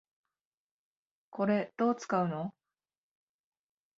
[1.29, 2.55] これ、どう使うの？